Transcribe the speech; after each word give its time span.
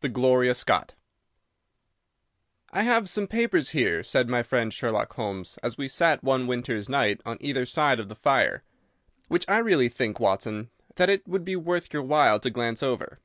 The 0.00 0.08
"Gloria 0.08 0.54
Scott" 0.54 0.94
"I 2.70 2.82
have 2.84 3.10
some 3.10 3.26
papers 3.26 3.68
here," 3.76 4.02
said 4.02 4.26
my 4.26 4.42
friend 4.42 4.72
Sherlock 4.72 5.12
Holmes, 5.16 5.58
as 5.62 5.76
we 5.76 5.86
sat 5.86 6.24
one 6.24 6.46
winter's 6.46 6.88
night 6.88 7.20
on 7.26 7.36
either 7.42 7.66
side 7.66 8.00
of 8.00 8.08
the 8.08 8.16
fire, 8.16 8.64
"which 9.28 9.44
I 9.50 9.58
really 9.58 9.90
think, 9.90 10.18
Watson, 10.18 10.70
that 10.94 11.10
it 11.10 11.28
would 11.28 11.44
be 11.44 11.56
worth 11.56 11.92
your 11.92 12.04
while 12.04 12.40
to 12.40 12.48
glance 12.48 12.82
over. 12.82 13.18